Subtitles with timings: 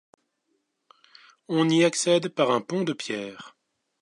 [1.47, 3.55] On y accède par un pont de pierre.